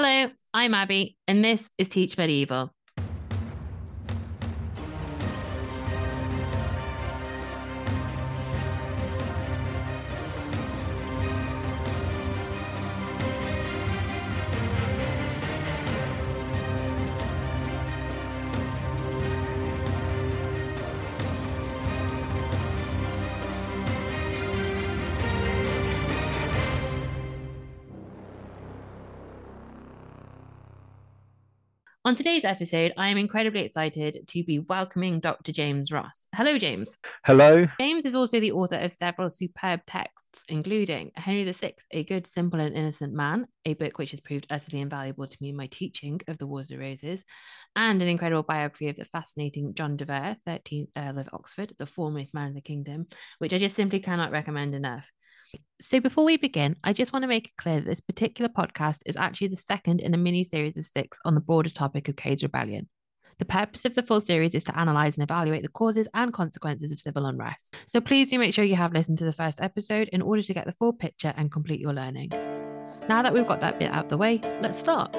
[0.00, 2.72] Hello, I'm Abby, and this is Teach Medieval.
[32.08, 35.52] On today's episode, I am incredibly excited to be welcoming Dr.
[35.52, 36.24] James Ross.
[36.34, 36.96] Hello, James.
[37.26, 37.66] Hello.
[37.78, 42.60] James is also the author of several superb texts, including Henry VI, A Good, Simple,
[42.60, 46.18] and Innocent Man, a book which has proved utterly invaluable to me in my teaching
[46.28, 47.22] of the Wars of Roses,
[47.76, 51.74] and an incredible biography of the fascinating John de Vere, 13th uh, Earl of Oxford,
[51.78, 53.06] the foremost man in the kingdom,
[53.38, 55.06] which I just simply cannot recommend enough.
[55.80, 59.02] So, before we begin, I just want to make it clear that this particular podcast
[59.06, 62.16] is actually the second in a mini series of six on the broader topic of
[62.16, 62.88] Cade's Rebellion.
[63.38, 66.90] The purpose of the full series is to analyse and evaluate the causes and consequences
[66.90, 67.76] of civil unrest.
[67.86, 70.54] So, please do make sure you have listened to the first episode in order to
[70.54, 72.30] get the full picture and complete your learning.
[73.08, 75.16] Now that we've got that bit out of the way, let's start.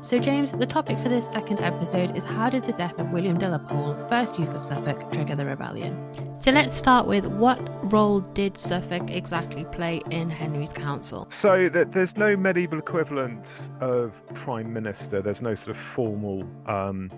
[0.00, 3.36] So James, the topic for this second episode is how did the death of William
[3.36, 6.12] de la Pole, first Duke of Suffolk, trigger the rebellion?
[6.36, 7.58] So let's start with what
[7.92, 11.28] role did Suffolk exactly play in Henry's council?
[11.30, 13.44] So there's no medieval equivalent
[13.80, 15.20] of prime minister.
[15.20, 17.10] There's no sort of formal um,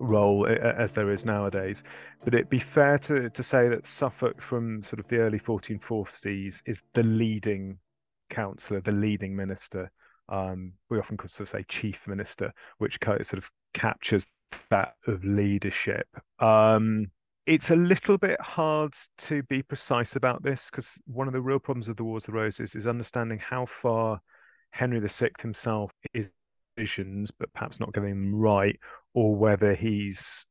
[0.00, 1.84] role as there is nowadays.
[2.24, 6.56] But it'd be fair to, to say that Suffolk from sort of the early 1440s
[6.66, 7.78] is the leading
[8.30, 9.92] councillor, the leading minister
[10.28, 13.44] um, we often sort of say chief minister, which sort of
[13.74, 14.24] captures
[14.70, 16.06] that of leadership.
[16.40, 17.06] Um,
[17.46, 21.60] it's a little bit hard to be precise about this because one of the real
[21.60, 24.20] problems of the Wars of the Roses is understanding how far
[24.70, 26.26] Henry VI himself is
[26.76, 28.78] visions, but perhaps not getting them right,
[29.14, 30.44] or whether he's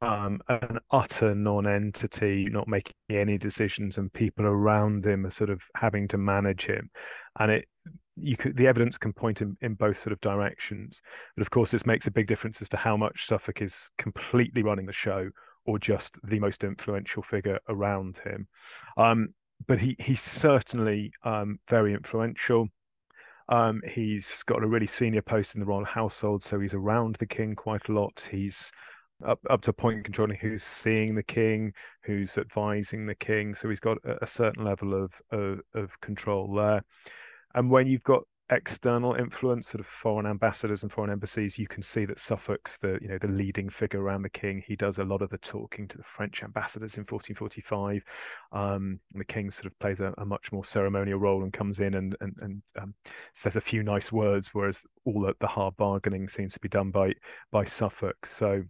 [0.00, 5.60] um, an utter non-entity, not making any decisions, and people around him are sort of
[5.76, 6.90] having to manage him.
[7.38, 7.68] And it
[8.16, 11.00] you could the evidence can point in, in both sort of directions
[11.36, 14.62] but of course this makes a big difference as to how much suffolk is completely
[14.62, 15.28] running the show
[15.64, 18.46] or just the most influential figure around him
[18.96, 19.28] um,
[19.66, 22.68] but he he's certainly um, very influential
[23.48, 27.26] um, he's got a really senior post in the royal household so he's around the
[27.26, 28.70] king quite a lot he's
[29.26, 33.54] up, up to a point controlling who's seeing the king, who's advising the king.
[33.54, 36.82] So he's got a, a certain level of, of, of control there.
[37.54, 41.82] And when you've got external influence, sort of foreign ambassadors and foreign embassies, you can
[41.82, 44.62] see that Suffolk's the you know the leading figure around the king.
[44.66, 48.02] He does a lot of the talking to the French ambassadors in 1445.
[48.52, 51.94] Um, the king sort of plays a, a, much more ceremonial role and comes in
[51.94, 52.94] and and, and um,
[53.34, 57.12] says a few nice words, whereas all the, hard bargaining seems to be done by
[57.50, 58.26] by Suffolk.
[58.26, 58.62] So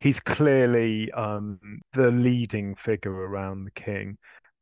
[0.00, 1.58] he's clearly um,
[1.94, 4.16] the leading figure around the king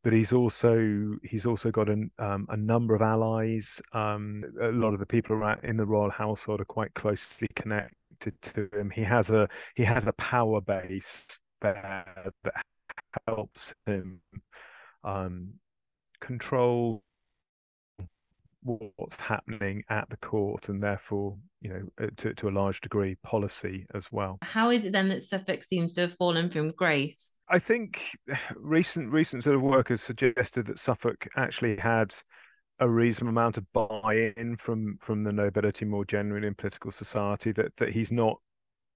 [0.05, 3.81] but he's also he's also got an, um, a number of allies.
[3.93, 8.35] Um, a lot of the people around in the royal household are quite closely connected
[8.43, 8.91] to him.
[8.91, 11.07] He has a he has a power base
[11.61, 12.65] there that
[13.27, 14.21] helps him
[15.05, 15.55] um,
[16.21, 17.03] control
[18.63, 23.17] what's happening at the court and therefore you know uh, to, to a large degree
[23.25, 24.39] policy as well.
[24.43, 27.35] How is it then that suffolk seems to have fallen from grace?
[27.49, 28.01] I think
[28.57, 32.15] recent recent sort of work has suggested that suffolk actually had
[32.81, 37.73] a reasonable amount of buy-in from from the nobility more generally in political society that
[37.79, 38.39] that he's not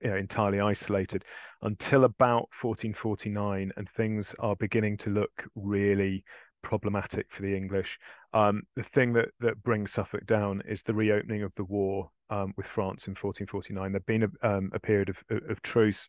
[0.02, 1.24] you know, entirely isolated
[1.62, 6.22] until about 1449 and things are beginning to look really
[6.62, 7.98] problematic for the English.
[8.34, 12.52] Um, the thing that that brings Suffolk down is the reopening of the war um,
[12.56, 13.92] with France in 1449.
[13.92, 15.16] There'd been a, um, a period of,
[15.48, 16.08] of truce,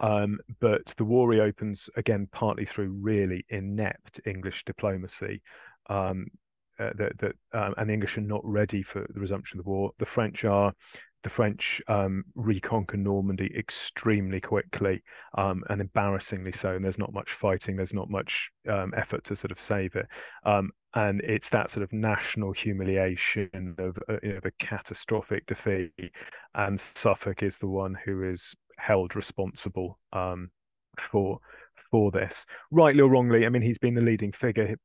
[0.00, 5.42] um, but the war reopens again partly through really inept English diplomacy.
[5.88, 6.28] Um,
[6.78, 9.70] uh, that that um, and the English are not ready for the resumption of the
[9.70, 9.92] war.
[9.98, 10.72] The French are.
[11.24, 15.02] The French um, reconquer Normandy extremely quickly
[15.36, 16.76] um, and embarrassingly so.
[16.76, 17.76] And there's not much fighting.
[17.76, 20.06] There's not much um, effort to sort of save it.
[20.44, 26.12] Um, and it's that sort of national humiliation of, uh, of a catastrophic defeat.
[26.54, 30.50] And Suffolk is the one who is held responsible um,
[31.10, 31.40] for
[31.90, 33.46] for this, rightly or wrongly.
[33.46, 34.76] I mean, he's been the leading figure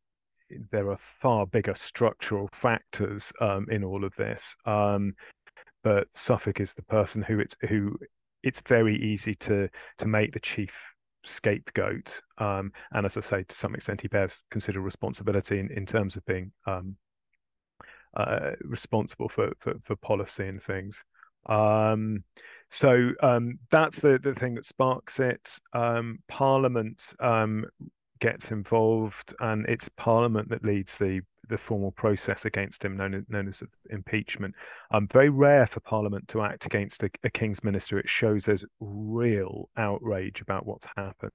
[0.72, 4.44] there are far bigger structural factors um, in all of this.
[4.66, 5.14] Um,
[5.84, 7.98] but Suffolk is the person who it's who
[8.44, 10.72] it's very easy to to make the chief
[11.26, 12.12] scapegoat.
[12.38, 16.16] Um, and as I say, to some extent, he bears considerable responsibility in, in terms
[16.16, 16.96] of being um,
[18.16, 20.98] uh, responsible for, for, for policy and things.
[21.48, 22.24] Um,
[22.70, 25.50] so um, that's the the thing that sparks it.
[25.74, 27.66] Um, Parliament um,
[28.20, 33.24] gets involved, and it's Parliament that leads the the formal process against him, known as,
[33.30, 34.56] known as impeachment.
[34.92, 38.00] Um, very rare for Parliament to act against a, a king's minister.
[38.00, 41.32] It shows there's real outrage about what's happened,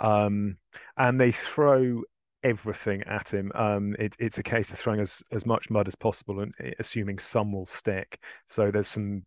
[0.00, 0.56] um,
[0.96, 2.02] and they throw
[2.44, 3.52] everything at him.
[3.54, 6.72] Um, it, it's a case of throwing as, as much mud as possible and eh,
[6.78, 8.18] assuming some will stick.
[8.46, 9.24] So there's some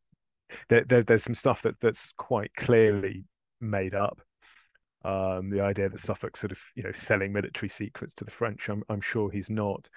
[0.70, 3.26] there, there, there's some stuff that that's quite clearly
[3.60, 4.20] made up.
[5.04, 8.70] Um, the idea that Suffolk sort of you know selling military secrets to the French,
[8.70, 9.88] I'm I'm sure he's not,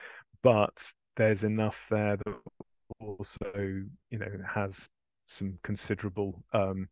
[0.43, 0.75] but
[1.17, 2.35] there's enough there that
[3.01, 3.53] also
[4.11, 4.75] you know has
[5.29, 6.89] some considerable um,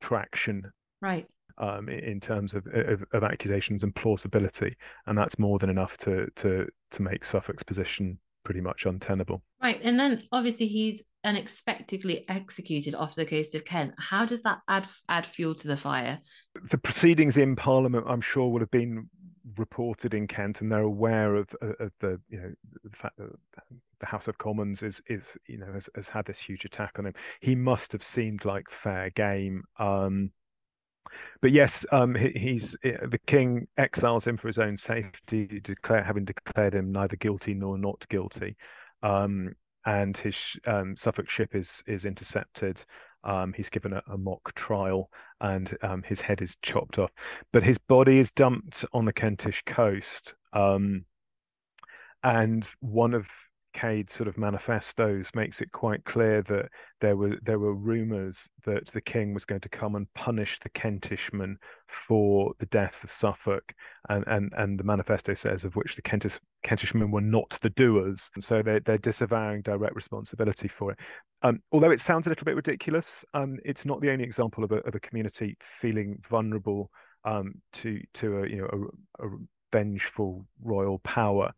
[0.00, 0.70] traction.
[1.00, 1.26] Right.
[1.56, 4.76] Um, in terms of, of, of accusations and plausibility,
[5.06, 9.42] and that's more than enough to to to make Suffolk's position pretty much untenable.
[9.62, 9.80] Right.
[9.82, 13.94] And then obviously he's unexpectedly executed off the coast of Kent.
[13.98, 16.20] How does that add add fuel to the fire?
[16.70, 19.08] The proceedings in Parliament, I'm sure, would have been
[19.56, 22.52] reported in Kent, and they're aware of, of the you know
[22.82, 23.30] the fact that
[24.00, 27.06] the House of Commons is is you know has, has had this huge attack on
[27.06, 27.14] him.
[27.40, 29.62] He must have seemed like fair game.
[29.78, 30.30] Um,
[31.40, 36.02] but yes, um, he, he's eh, the king exiles him for his own safety, declare
[36.02, 38.56] having declared him neither guilty nor not guilty.
[39.02, 39.54] Um,
[39.86, 40.36] and his
[40.66, 42.82] um, Suffolk ship is is intercepted.
[43.24, 45.08] Um, he's given a, a, mock trial,
[45.40, 47.10] and um, his head is chopped off.
[47.52, 50.34] But his body is dumped on the Kentish coast.
[50.52, 51.06] Um,
[52.22, 53.26] and one of
[53.74, 56.68] Cade's sort of manifestos makes it quite clear that
[57.00, 60.70] there were there were rumours that the king was going to come and punish the
[60.70, 61.56] Kentishmen
[62.06, 63.74] for the death of Suffolk,
[64.08, 68.30] and and, and the manifesto says of which the Kentish Kentishmen were not the doers,
[68.34, 70.98] and so they're they're disavowing direct responsibility for it.
[71.42, 74.72] Um, although it sounds a little bit ridiculous, um, it's not the only example of
[74.72, 76.90] a of a community feeling vulnerable
[77.24, 78.90] um, to to a you know
[79.20, 79.30] a, a
[79.72, 81.52] vengeful royal power.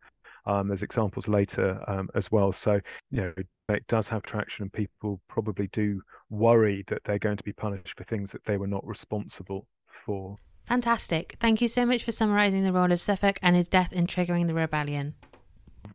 [0.47, 2.51] Um, there's examples later um, as well.
[2.53, 2.79] So,
[3.11, 3.33] you know,
[3.69, 7.95] it does have traction, and people probably do worry that they're going to be punished
[7.97, 9.67] for things that they were not responsible
[10.05, 10.37] for.
[10.65, 11.35] Fantastic.
[11.39, 14.47] Thank you so much for summarising the role of Suffolk and his death in triggering
[14.47, 15.15] the rebellion.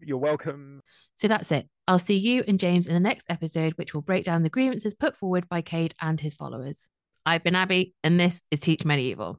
[0.00, 0.80] You're welcome.
[1.14, 1.66] So that's it.
[1.88, 4.94] I'll see you and James in the next episode, which will break down the grievances
[4.94, 6.88] put forward by Cade and his followers.
[7.26, 9.38] I've been Abby, and this is Teach Medieval.